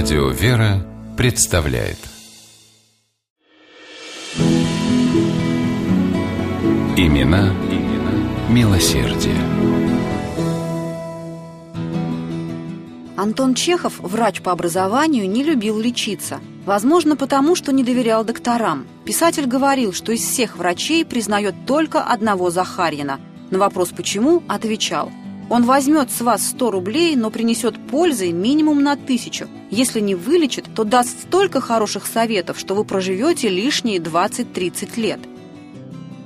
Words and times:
Радио 0.00 0.28
«Вера» 0.28 0.86
представляет 1.16 1.98
Имена, 6.96 7.52
имена 7.68 8.12
милосердие. 8.48 9.34
Антон 13.16 13.54
Чехов, 13.54 13.98
врач 13.98 14.40
по 14.40 14.52
образованию, 14.52 15.28
не 15.28 15.42
любил 15.42 15.80
лечиться. 15.80 16.38
Возможно, 16.64 17.16
потому 17.16 17.56
что 17.56 17.72
не 17.72 17.82
доверял 17.82 18.24
докторам. 18.24 18.86
Писатель 19.04 19.46
говорил, 19.46 19.92
что 19.92 20.12
из 20.12 20.20
всех 20.20 20.56
врачей 20.56 21.04
признает 21.04 21.56
только 21.66 22.04
одного 22.04 22.50
Захарьина. 22.50 23.18
На 23.50 23.58
вопрос 23.58 23.88
«почему?» 23.88 24.44
отвечал– 24.46 25.10
он 25.48 25.64
возьмет 25.64 26.10
с 26.10 26.20
вас 26.20 26.46
100 26.48 26.70
рублей, 26.70 27.16
но 27.16 27.30
принесет 27.30 27.78
пользы 27.88 28.32
минимум 28.32 28.82
на 28.82 28.96
тысячу. 28.96 29.48
Если 29.70 30.00
не 30.00 30.14
вылечит, 30.14 30.66
то 30.74 30.84
даст 30.84 31.22
столько 31.22 31.60
хороших 31.60 32.06
советов, 32.06 32.58
что 32.58 32.74
вы 32.74 32.84
проживете 32.84 33.48
лишние 33.48 33.98
20-30 33.98 35.00
лет. 35.00 35.20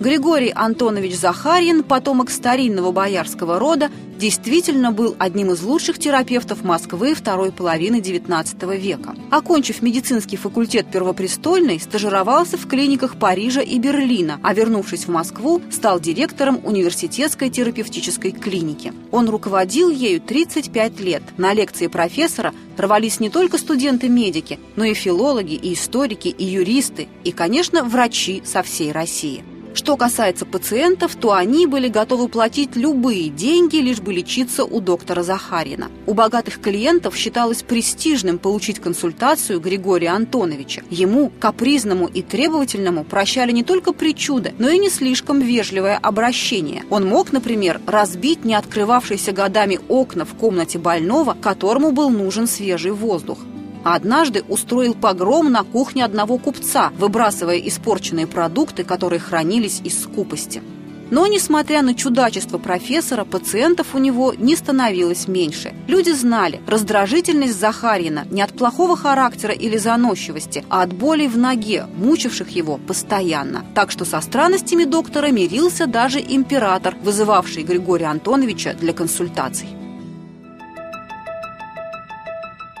Григорий 0.00 0.52
Антонович 0.54 1.16
Захарьин, 1.16 1.82
потомок 1.82 2.30
старинного 2.30 2.92
боярского 2.92 3.58
рода, 3.58 3.90
действительно 4.16 4.92
был 4.92 5.16
одним 5.18 5.50
из 5.50 5.62
лучших 5.62 5.98
терапевтов 5.98 6.62
Москвы 6.62 7.14
второй 7.14 7.50
половины 7.50 7.96
XIX 7.96 8.76
века. 8.76 9.16
Окончив 9.32 9.82
медицинский 9.82 10.36
факультет 10.36 10.86
Первопрестольной, 10.92 11.80
стажировался 11.80 12.56
в 12.56 12.68
клиниках 12.68 13.16
Парижа 13.16 13.60
и 13.60 13.76
Берлина, 13.80 14.38
а 14.44 14.54
вернувшись 14.54 15.06
в 15.06 15.10
Москву, 15.10 15.60
стал 15.68 15.98
директором 15.98 16.60
университетской 16.62 17.50
терапевтической 17.50 18.30
клиники. 18.30 18.92
Он 19.10 19.28
руководил 19.28 19.90
ею 19.90 20.20
35 20.20 21.00
лет. 21.00 21.24
На 21.38 21.52
лекции 21.54 21.88
профессора 21.88 22.54
рвались 22.76 23.18
не 23.18 23.30
только 23.30 23.58
студенты-медики, 23.58 24.60
но 24.76 24.84
и 24.84 24.94
филологи, 24.94 25.54
и 25.54 25.74
историки, 25.74 26.28
и 26.28 26.44
юристы, 26.44 27.08
и, 27.24 27.32
конечно, 27.32 27.82
врачи 27.82 28.42
со 28.44 28.62
всей 28.62 28.92
России. 28.92 29.42
Что 29.74 29.96
касается 29.96 30.46
пациентов, 30.46 31.14
то 31.14 31.32
они 31.32 31.66
были 31.66 31.88
готовы 31.88 32.28
платить 32.28 32.76
любые 32.76 33.28
деньги, 33.28 33.76
лишь 33.76 34.00
бы 34.00 34.12
лечиться 34.12 34.64
у 34.64 34.80
доктора 34.80 35.22
Захарина. 35.22 35.88
У 36.06 36.14
богатых 36.14 36.60
клиентов 36.60 37.16
считалось 37.16 37.62
престижным 37.62 38.38
получить 38.38 38.80
консультацию 38.80 39.60
Григория 39.60 40.08
Антоновича. 40.08 40.82
Ему, 40.90 41.30
капризному 41.40 42.06
и 42.06 42.22
требовательному, 42.22 43.04
прощали 43.04 43.52
не 43.52 43.62
только 43.62 43.92
причуды, 43.92 44.54
но 44.58 44.68
и 44.68 44.78
не 44.78 44.90
слишком 44.90 45.40
вежливое 45.40 45.96
обращение. 45.96 46.84
Он 46.90 47.06
мог, 47.06 47.32
например, 47.32 47.80
разбить 47.86 48.44
не 48.44 48.54
открывавшиеся 48.54 49.32
годами 49.32 49.80
окна 49.88 50.24
в 50.24 50.34
комнате 50.34 50.78
больного, 50.78 51.36
которому 51.40 51.92
был 51.92 52.10
нужен 52.10 52.46
свежий 52.46 52.92
воздух 52.92 53.38
а 53.84 53.94
однажды 53.94 54.44
устроил 54.48 54.94
погром 54.94 55.50
на 55.50 55.62
кухне 55.64 56.04
одного 56.04 56.38
купца, 56.38 56.90
выбрасывая 56.98 57.58
испорченные 57.58 58.26
продукты, 58.26 58.84
которые 58.84 59.20
хранились 59.20 59.80
из 59.84 60.02
скупости. 60.02 60.62
Но, 61.10 61.26
несмотря 61.26 61.82
на 61.82 61.94
чудачество 61.94 62.58
профессора, 62.58 63.24
пациентов 63.24 63.94
у 63.94 63.98
него 63.98 64.34
не 64.36 64.56
становилось 64.56 65.26
меньше. 65.26 65.72
Люди 65.86 66.10
знали, 66.10 66.60
раздражительность 66.66 67.58
Захарина 67.58 68.26
не 68.30 68.42
от 68.42 68.52
плохого 68.52 68.96
характера 68.96 69.54
или 69.54 69.78
заносчивости, 69.78 70.64
а 70.68 70.82
от 70.82 70.92
болей 70.92 71.28
в 71.28 71.38
ноге, 71.38 71.86
мучивших 71.96 72.50
его 72.50 72.76
постоянно. 72.76 73.64
Так 73.74 73.90
что 73.90 74.04
со 74.04 74.20
странностями 74.20 74.84
доктора 74.84 75.28
мирился 75.28 75.86
даже 75.86 76.20
император, 76.20 76.94
вызывавший 77.02 77.62
Григория 77.62 78.06
Антоновича 78.06 78.74
для 78.74 78.92
консультаций. 78.92 79.68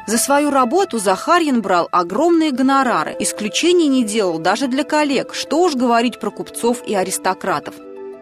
За 0.08 0.16
свою 0.16 0.48
работу 0.48 0.96
Захарьин 0.96 1.60
брал 1.60 1.86
огромные 1.92 2.50
гонорары, 2.50 3.14
исключений 3.18 3.88
не 3.88 4.04
делал 4.04 4.38
даже 4.38 4.66
для 4.66 4.82
коллег, 4.82 5.34
что 5.34 5.60
уж 5.60 5.74
говорить 5.74 6.18
про 6.18 6.30
купцов 6.30 6.82
и 6.86 6.94
аристократов. 6.94 7.74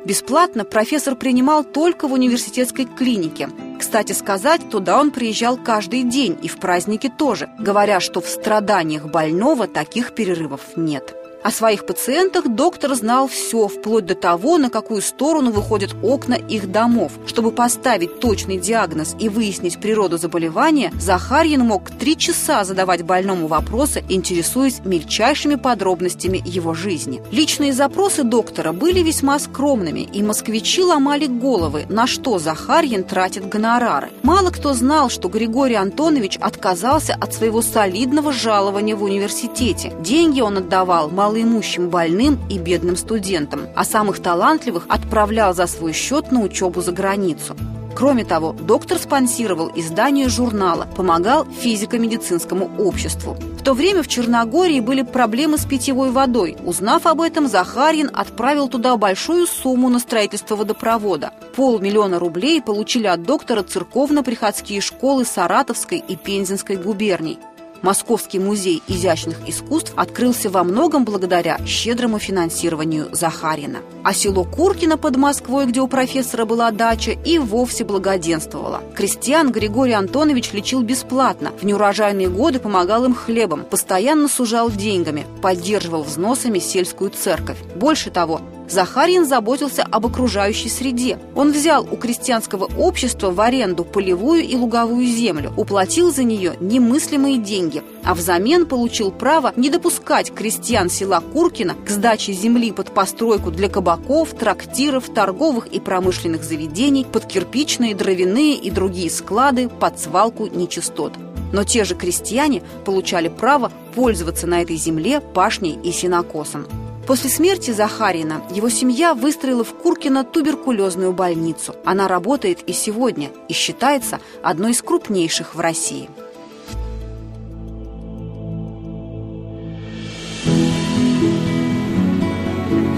Бесплатно 0.04 0.64
профессор 0.64 1.14
принимал 1.14 1.62
только 1.62 2.08
в 2.08 2.12
университетской 2.12 2.86
клинике. 2.86 3.48
Кстати 3.78 4.14
сказать, 4.14 4.68
туда 4.68 4.98
он 4.98 5.12
приезжал 5.12 5.56
каждый 5.56 6.02
день 6.02 6.36
и 6.42 6.48
в 6.48 6.56
праздники 6.56 7.08
тоже, 7.08 7.48
говоря, 7.56 8.00
что 8.00 8.20
в 8.20 8.28
страданиях 8.28 9.04
больного 9.04 9.68
таких 9.68 10.12
перерывов 10.12 10.62
нет. 10.74 11.14
О 11.42 11.50
своих 11.52 11.86
пациентах 11.86 12.48
доктор 12.48 12.94
знал 12.94 13.28
все, 13.28 13.68
вплоть 13.68 14.04
до 14.06 14.16
того, 14.16 14.58
на 14.58 14.68
какую 14.68 15.00
сторону 15.00 15.52
выходят 15.52 15.94
окна 16.02 16.34
их 16.34 16.72
домов. 16.72 17.12
Чтобы 17.26 17.52
поставить 17.52 18.18
точный 18.18 18.58
диагноз 18.58 19.14
и 19.20 19.28
выяснить 19.28 19.80
природу 19.80 20.18
заболевания, 20.18 20.92
Захарьин 20.98 21.60
мог 21.60 21.90
три 21.90 22.16
часа 22.16 22.64
задавать 22.64 23.02
больному 23.02 23.46
вопросы, 23.46 24.02
интересуясь 24.08 24.80
мельчайшими 24.84 25.54
подробностями 25.54 26.42
его 26.44 26.74
жизни. 26.74 27.22
Личные 27.30 27.72
запросы 27.72 28.24
доктора 28.24 28.72
были 28.72 29.00
весьма 29.00 29.38
скромными, 29.38 30.00
и 30.00 30.22
москвичи 30.22 30.82
ломали 30.82 31.26
головы, 31.26 31.86
на 31.88 32.08
что 32.08 32.38
Захарьин 32.38 33.04
тратит 33.04 33.48
гонорары. 33.48 34.10
Мало 34.24 34.50
кто 34.50 34.74
знал, 34.74 35.10
что 35.10 35.28
Григорий 35.28 35.76
Антонович 35.76 36.38
отказался 36.40 37.14
от 37.14 37.32
своего 37.34 37.62
солидного 37.62 38.32
жалования 38.32 38.96
в 38.96 39.04
университете. 39.04 39.92
Деньги 40.00 40.40
он 40.40 40.58
отдавал 40.58 41.08
мало 41.08 41.35
малоимущим 41.36 41.90
больным 41.90 42.38
и 42.48 42.58
бедным 42.58 42.96
студентам, 42.96 43.68
а 43.74 43.84
самых 43.84 44.20
талантливых 44.20 44.86
отправлял 44.88 45.54
за 45.54 45.66
свой 45.66 45.92
счет 45.92 46.32
на 46.32 46.40
учебу 46.40 46.80
за 46.80 46.92
границу. 46.92 47.54
Кроме 47.94 48.24
того, 48.24 48.52
доктор 48.52 48.98
спонсировал 48.98 49.72
издание 49.74 50.28
журнала, 50.28 50.86
помогал 50.96 51.46
физико-медицинскому 51.46 52.70
обществу. 52.78 53.34
В 53.58 53.62
то 53.62 53.72
время 53.72 54.02
в 54.02 54.08
Черногории 54.08 54.80
были 54.80 55.00
проблемы 55.00 55.56
с 55.56 55.64
питьевой 55.64 56.10
водой. 56.10 56.56
Узнав 56.62 57.06
об 57.06 57.22
этом, 57.22 57.48
Захарин 57.48 58.10
отправил 58.12 58.68
туда 58.68 58.96
большую 58.98 59.46
сумму 59.46 59.88
на 59.88 59.98
строительство 59.98 60.56
водопровода. 60.56 61.32
Полмиллиона 61.56 62.18
рублей 62.18 62.60
получили 62.60 63.06
от 63.06 63.22
доктора 63.22 63.62
церковно-приходские 63.62 64.82
школы 64.82 65.24
Саратовской 65.24 65.98
и 66.06 66.16
Пензенской 66.16 66.76
губерний. 66.76 67.38
Московский 67.82 68.38
музей 68.38 68.82
изящных 68.88 69.48
искусств 69.48 69.92
открылся 69.96 70.50
во 70.50 70.64
многом 70.64 71.04
благодаря 71.04 71.58
щедрому 71.66 72.18
финансированию 72.18 73.08
Захарина. 73.12 73.78
А 74.02 74.12
село 74.12 74.44
Куркино 74.44 74.96
под 74.98 75.16
Москвой, 75.16 75.66
где 75.66 75.80
у 75.80 75.88
профессора 75.88 76.44
была 76.44 76.70
дача, 76.70 77.12
и 77.12 77.38
вовсе 77.38 77.84
благоденствовало. 77.84 78.82
Крестьян 78.94 79.50
Григорий 79.52 79.92
Антонович 79.92 80.52
лечил 80.52 80.82
бесплатно, 80.82 81.52
в 81.60 81.64
неурожайные 81.64 82.28
годы 82.28 82.58
помогал 82.58 83.04
им 83.04 83.14
хлебом, 83.14 83.64
постоянно 83.64 84.28
сужал 84.28 84.70
деньгами, 84.70 85.26
поддерживал 85.42 86.02
взносами 86.02 86.58
сельскую 86.58 87.10
церковь. 87.10 87.58
Больше 87.76 88.10
того, 88.10 88.40
Захарин 88.68 89.24
заботился 89.24 89.82
об 89.82 90.06
окружающей 90.06 90.68
среде. 90.68 91.18
Он 91.34 91.52
взял 91.52 91.86
у 91.90 91.96
крестьянского 91.96 92.68
общества 92.76 93.30
в 93.30 93.40
аренду 93.40 93.84
полевую 93.84 94.42
и 94.42 94.56
луговую 94.56 95.06
землю, 95.06 95.52
уплатил 95.56 96.12
за 96.12 96.24
нее 96.24 96.54
немыслимые 96.60 97.38
деньги, 97.38 97.82
а 98.04 98.14
взамен 98.14 98.66
получил 98.66 99.10
право 99.10 99.52
не 99.56 99.70
допускать 99.70 100.32
крестьян 100.34 100.90
села 100.90 101.20
Куркина 101.20 101.74
к 101.74 101.88
сдаче 101.88 102.32
земли 102.32 102.72
под 102.72 102.92
постройку 102.92 103.50
для 103.50 103.68
кабаков, 103.68 104.30
трактиров, 104.30 105.08
торговых 105.08 105.68
и 105.68 105.80
промышленных 105.80 106.42
заведений, 106.42 107.04
под 107.04 107.26
кирпичные, 107.26 107.94
дровяные 107.94 108.54
и 108.54 108.70
другие 108.70 109.10
склады, 109.10 109.68
под 109.68 110.00
свалку 110.00 110.46
нечистот. 110.46 111.12
Но 111.52 111.64
те 111.64 111.84
же 111.84 111.94
крестьяне 111.94 112.62
получали 112.84 113.28
право 113.28 113.70
пользоваться 113.94 114.46
на 114.46 114.62
этой 114.62 114.76
земле 114.76 115.20
пашней 115.20 115.78
и 115.82 115.92
сенокосом. 115.92 116.66
После 117.06 117.30
смерти 117.30 117.70
Захарина 117.70 118.42
его 118.50 118.68
семья 118.68 119.14
выстроила 119.14 119.62
в 119.62 119.74
Куркино 119.74 120.24
туберкулезную 120.24 121.12
больницу. 121.12 121.76
Она 121.84 122.08
работает 122.08 122.68
и 122.68 122.72
сегодня 122.72 123.30
и 123.48 123.52
считается 123.52 124.20
одной 124.42 124.72
из 124.72 124.82
крупнейших 124.82 125.54
в 125.54 125.60
России. 125.60 126.10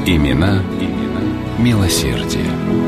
Имена, 0.07 0.63
имена 0.81 1.21
милосердие. 1.59 2.88